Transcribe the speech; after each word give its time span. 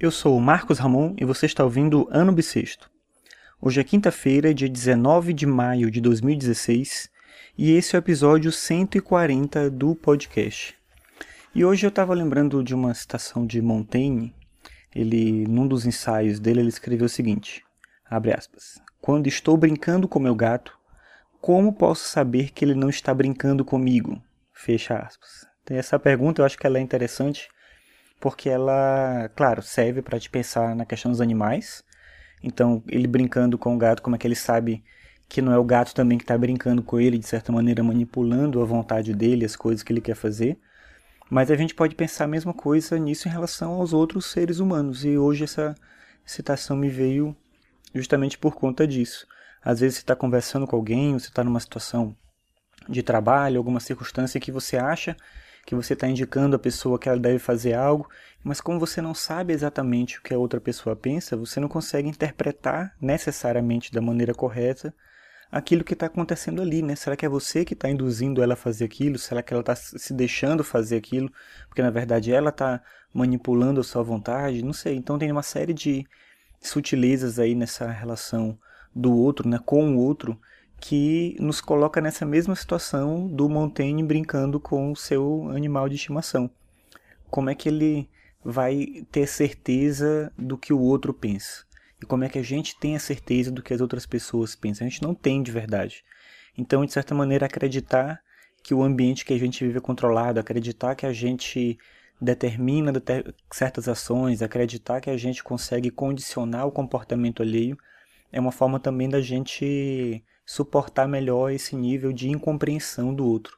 Eu 0.00 0.10
sou 0.10 0.34
o 0.34 0.40
Marcos 0.40 0.78
Ramon 0.78 1.14
e 1.18 1.26
você 1.26 1.44
está 1.44 1.62
ouvindo 1.62 2.08
Ano 2.10 2.32
Bissexto. 2.32 2.90
Hoje 3.60 3.82
é 3.82 3.84
quinta-feira, 3.84 4.54
dia 4.54 4.66
19 4.66 5.34
de 5.34 5.44
maio 5.44 5.90
de 5.90 6.00
2016, 6.00 7.10
e 7.58 7.72
esse 7.72 7.94
é 7.94 7.98
o 7.98 8.00
episódio 8.00 8.50
140 8.50 9.68
do 9.68 9.94
podcast. 9.94 10.74
E 11.54 11.66
hoje 11.66 11.84
eu 11.84 11.90
estava 11.90 12.14
lembrando 12.14 12.64
de 12.64 12.74
uma 12.74 12.94
citação 12.94 13.44
de 13.44 13.60
Montaigne. 13.60 14.34
Ele, 14.94 15.46
num 15.46 15.68
dos 15.68 15.84
ensaios 15.84 16.40
dele, 16.40 16.60
ele 16.60 16.70
escreveu 16.70 17.04
o 17.04 17.10
seguinte: 17.10 17.62
abre 18.08 18.32
aspas. 18.32 18.80
Quando 19.02 19.26
estou 19.26 19.54
brincando 19.54 20.08
com 20.08 20.18
meu 20.18 20.34
gato, 20.34 20.78
como 21.42 21.74
posso 21.74 22.08
saber 22.08 22.52
que 22.52 22.64
ele 22.64 22.74
não 22.74 22.88
está 22.88 23.12
brincando 23.12 23.66
comigo? 23.66 24.18
Fecha 24.54 24.96
aspas. 24.96 25.46
Então, 25.62 25.76
essa 25.76 25.98
pergunta 25.98 26.40
eu 26.40 26.46
acho 26.46 26.56
que 26.56 26.66
ela 26.66 26.78
é 26.78 26.80
interessante 26.80 27.50
porque 28.20 28.50
ela, 28.50 29.30
claro, 29.34 29.62
serve 29.62 30.02
para 30.02 30.20
te 30.20 30.28
pensar 30.28 30.76
na 30.76 30.84
questão 30.84 31.10
dos 31.10 31.22
animais. 31.22 31.82
Então, 32.42 32.82
ele 32.86 33.08
brincando 33.08 33.56
com 33.58 33.74
o 33.74 33.78
gato, 33.78 34.02
como 34.02 34.14
é 34.14 34.18
que 34.18 34.26
ele 34.26 34.36
sabe 34.36 34.84
que 35.28 35.40
não 35.40 35.52
é 35.52 35.58
o 35.58 35.64
gato 35.64 35.94
também 35.94 36.18
que 36.18 36.24
está 36.24 36.36
brincando 36.36 36.82
com 36.82 37.00
ele, 37.00 37.18
de 37.18 37.26
certa 37.26 37.50
maneira 37.50 37.82
manipulando 37.82 38.60
a 38.60 38.64
vontade 38.64 39.14
dele, 39.14 39.44
as 39.44 39.56
coisas 39.56 39.82
que 39.82 39.92
ele 39.92 40.00
quer 40.00 40.16
fazer. 40.16 40.58
Mas 41.30 41.50
a 41.50 41.56
gente 41.56 41.74
pode 41.74 41.94
pensar 41.94 42.24
a 42.24 42.28
mesma 42.28 42.52
coisa 42.52 42.98
nisso 42.98 43.28
em 43.28 43.30
relação 43.30 43.72
aos 43.74 43.92
outros 43.92 44.26
seres 44.26 44.58
humanos. 44.58 45.04
E 45.04 45.16
hoje 45.16 45.44
essa 45.44 45.74
citação 46.24 46.76
me 46.76 46.88
veio 46.88 47.34
justamente 47.94 48.36
por 48.36 48.54
conta 48.54 48.86
disso. 48.86 49.26
Às 49.62 49.80
vezes 49.80 49.98
você 49.98 50.02
está 50.02 50.16
conversando 50.16 50.66
com 50.66 50.74
alguém, 50.74 51.12
você 51.12 51.28
está 51.28 51.44
numa 51.44 51.60
situação 51.60 52.16
de 52.88 53.02
trabalho, 53.02 53.58
alguma 53.58 53.78
circunstância 53.78 54.40
que 54.40 54.50
você 54.50 54.76
acha 54.76 55.16
que 55.66 55.74
você 55.74 55.92
está 55.92 56.08
indicando 56.08 56.56
a 56.56 56.58
pessoa 56.58 56.98
que 56.98 57.08
ela 57.08 57.18
deve 57.18 57.38
fazer 57.38 57.74
algo, 57.74 58.08
mas 58.42 58.60
como 58.60 58.80
você 58.80 59.00
não 59.00 59.14
sabe 59.14 59.52
exatamente 59.52 60.18
o 60.18 60.22
que 60.22 60.34
a 60.34 60.38
outra 60.38 60.60
pessoa 60.60 60.96
pensa, 60.96 61.36
você 61.36 61.60
não 61.60 61.68
consegue 61.68 62.08
interpretar 62.08 62.94
necessariamente 63.00 63.92
da 63.92 64.00
maneira 64.00 64.34
correta 64.34 64.94
aquilo 65.50 65.84
que 65.84 65.94
está 65.94 66.06
acontecendo 66.06 66.62
ali, 66.62 66.80
né? 66.80 66.94
Será 66.94 67.16
que 67.16 67.26
é 67.26 67.28
você 67.28 67.64
que 67.64 67.74
está 67.74 67.90
induzindo 67.90 68.42
ela 68.42 68.54
a 68.54 68.56
fazer 68.56 68.84
aquilo? 68.84 69.18
Será 69.18 69.42
que 69.42 69.52
ela 69.52 69.60
está 69.60 69.74
se 69.74 70.14
deixando 70.14 70.62
fazer 70.62 70.96
aquilo? 70.96 71.30
Porque 71.68 71.82
na 71.82 71.90
verdade 71.90 72.32
ela 72.32 72.50
está 72.50 72.80
manipulando 73.12 73.80
a 73.80 73.84
sua 73.84 74.02
vontade? 74.02 74.62
Não 74.62 74.72
sei. 74.72 74.96
Então 74.96 75.18
tem 75.18 75.30
uma 75.32 75.42
série 75.42 75.74
de 75.74 76.06
sutilezas 76.60 77.38
aí 77.38 77.54
nessa 77.54 77.90
relação 77.90 78.58
do 78.94 79.12
outro, 79.16 79.48
né, 79.48 79.58
com 79.64 79.94
o 79.94 79.98
outro, 79.98 80.38
que 80.80 81.36
nos 81.38 81.60
coloca 81.60 82.00
nessa 82.00 82.24
mesma 82.24 82.56
situação 82.56 83.28
do 83.28 83.48
Montaigne 83.48 84.02
brincando 84.02 84.58
com 84.58 84.90
o 84.90 84.96
seu 84.96 85.50
animal 85.50 85.88
de 85.88 85.96
estimação. 85.96 86.50
Como 87.30 87.50
é 87.50 87.54
que 87.54 87.68
ele 87.68 88.08
vai 88.42 89.06
ter 89.12 89.26
certeza 89.26 90.32
do 90.38 90.56
que 90.56 90.72
o 90.72 90.80
outro 90.80 91.12
pensa? 91.12 91.64
E 92.02 92.06
como 92.06 92.24
é 92.24 92.28
que 92.28 92.38
a 92.38 92.42
gente 92.42 92.78
tem 92.80 92.96
a 92.96 93.00
certeza 93.00 93.52
do 93.52 93.62
que 93.62 93.74
as 93.74 93.80
outras 93.80 94.06
pessoas 94.06 94.56
pensam? 94.56 94.86
A 94.86 94.90
gente 94.90 95.02
não 95.02 95.14
tem 95.14 95.42
de 95.42 95.52
verdade. 95.52 96.02
Então, 96.56 96.84
de 96.84 96.92
certa 96.92 97.14
maneira, 97.14 97.44
acreditar 97.44 98.20
que 98.62 98.74
o 98.74 98.82
ambiente 98.82 99.24
que 99.24 99.34
a 99.34 99.38
gente 99.38 99.64
vive 99.64 99.78
é 99.78 99.80
controlado, 99.80 100.40
acreditar 100.40 100.94
que 100.94 101.04
a 101.04 101.12
gente 101.12 101.78
determina 102.20 102.92
certas 103.50 103.88
ações, 103.88 104.42
acreditar 104.42 105.00
que 105.00 105.10
a 105.10 105.16
gente 105.16 105.42
consegue 105.42 105.90
condicionar 105.90 106.66
o 106.66 106.72
comportamento 106.72 107.42
alheio, 107.42 107.78
é 108.32 108.40
uma 108.40 108.52
forma 108.52 108.78
também 108.78 109.08
da 109.08 109.20
gente 109.20 110.22
suportar 110.50 111.06
melhor 111.06 111.52
esse 111.52 111.76
nível 111.76 112.12
de 112.12 112.28
incompreensão 112.28 113.14
do 113.14 113.24
outro. 113.24 113.56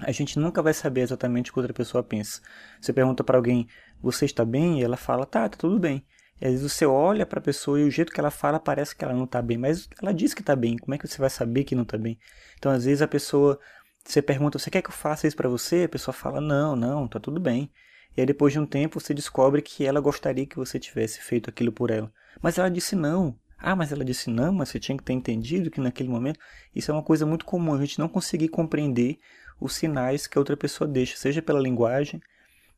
A 0.00 0.10
gente 0.10 0.40
nunca 0.40 0.60
vai 0.60 0.74
saber 0.74 1.02
exatamente 1.02 1.50
o 1.50 1.52
que 1.52 1.60
outra 1.60 1.72
pessoa 1.72 2.02
pensa. 2.02 2.40
Você 2.80 2.92
pergunta 2.92 3.22
para 3.22 3.38
alguém, 3.38 3.68
você 4.02 4.24
está 4.24 4.44
bem? 4.44 4.80
E 4.80 4.82
ela 4.82 4.96
fala, 4.96 5.24
tá, 5.24 5.48
tá 5.48 5.56
tudo 5.56 5.78
bem. 5.78 6.04
E 6.40 6.46
às 6.46 6.50
vezes 6.50 6.72
você 6.72 6.84
olha 6.84 7.24
para 7.24 7.38
a 7.38 7.42
pessoa 7.42 7.78
e 7.78 7.84
o 7.84 7.90
jeito 7.92 8.12
que 8.12 8.18
ela 8.18 8.32
fala 8.32 8.58
parece 8.58 8.96
que 8.96 9.04
ela 9.04 9.14
não 9.14 9.22
está 9.22 9.40
bem, 9.40 9.56
mas 9.56 9.88
ela 10.02 10.12
diz 10.12 10.34
que 10.34 10.40
está 10.40 10.56
bem. 10.56 10.76
Como 10.78 10.92
é 10.92 10.98
que 10.98 11.06
você 11.06 11.16
vai 11.16 11.30
saber 11.30 11.62
que 11.62 11.76
não 11.76 11.84
está 11.84 11.96
bem? 11.96 12.18
Então, 12.58 12.72
às 12.72 12.86
vezes 12.86 13.02
a 13.02 13.06
pessoa, 13.06 13.60
você 14.04 14.20
pergunta, 14.20 14.58
você 14.58 14.68
quer 14.68 14.82
que 14.82 14.88
eu 14.88 14.94
faça 14.94 15.28
isso 15.28 15.36
para 15.36 15.48
você? 15.48 15.84
A 15.84 15.88
pessoa 15.88 16.12
fala, 16.12 16.40
não, 16.40 16.74
não, 16.74 17.06
tá 17.06 17.20
tudo 17.20 17.38
bem. 17.38 17.70
E 18.16 18.20
aí 18.20 18.26
depois 18.26 18.52
de 18.52 18.58
um 18.58 18.66
tempo 18.66 18.98
você 18.98 19.14
descobre 19.14 19.62
que 19.62 19.86
ela 19.86 20.00
gostaria 20.00 20.44
que 20.44 20.56
você 20.56 20.76
tivesse 20.80 21.20
feito 21.20 21.48
aquilo 21.48 21.70
por 21.70 21.88
ela. 21.88 22.12
Mas 22.42 22.58
ela 22.58 22.68
disse 22.68 22.96
não. 22.96 23.38
Ah, 23.62 23.76
mas 23.76 23.92
ela 23.92 24.04
disse 24.04 24.30
não, 24.30 24.52
mas 24.52 24.70
você 24.70 24.80
tinha 24.80 24.96
que 24.96 25.04
ter 25.04 25.12
entendido 25.12 25.70
que 25.70 25.80
naquele 25.80 26.08
momento. 26.08 26.40
Isso 26.74 26.90
é 26.90 26.94
uma 26.94 27.02
coisa 27.02 27.26
muito 27.26 27.44
comum, 27.44 27.74
a 27.74 27.80
gente 27.80 27.98
não 27.98 28.08
conseguir 28.08 28.48
compreender 28.48 29.18
os 29.60 29.74
sinais 29.74 30.26
que 30.26 30.38
a 30.38 30.40
outra 30.40 30.56
pessoa 30.56 30.88
deixa, 30.88 31.16
seja 31.16 31.42
pela 31.42 31.60
linguagem, 31.60 32.22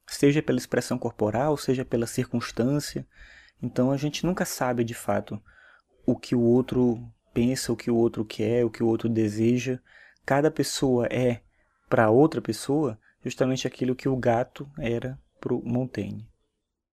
seja 0.08 0.42
pela 0.42 0.58
expressão 0.58 0.98
corporal, 0.98 1.56
seja 1.56 1.84
pela 1.84 2.06
circunstância. 2.06 3.06
Então 3.62 3.92
a 3.92 3.96
gente 3.96 4.26
nunca 4.26 4.44
sabe 4.44 4.82
de 4.82 4.94
fato 4.94 5.40
o 6.04 6.16
que 6.16 6.34
o 6.34 6.40
outro 6.40 7.00
pensa, 7.32 7.72
o 7.72 7.76
que 7.76 7.90
o 7.90 7.96
outro 7.96 8.24
quer, 8.24 8.64
o 8.64 8.70
que 8.70 8.82
o 8.82 8.88
outro 8.88 9.08
deseja. 9.08 9.78
Cada 10.26 10.50
pessoa 10.50 11.06
é 11.06 11.42
para 11.88 12.10
outra 12.10 12.40
pessoa 12.40 12.98
justamente 13.24 13.68
aquilo 13.68 13.94
que 13.94 14.08
o 14.08 14.16
gato 14.16 14.68
era 14.78 15.16
para 15.40 15.54
o 15.54 15.62
Montaigne. 15.64 16.31